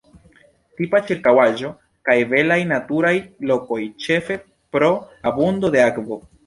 Tipa 0.79 1.01
ĉirkaŭaĵo 1.11 1.71
kaj 2.09 2.17
belaj 2.33 2.59
naturaj 2.73 3.15
lokoj 3.53 3.81
ĉefe 4.09 4.43
pro 4.77 4.93
abundo 5.33 5.75
de 5.79 5.89
akvo. 5.91 6.23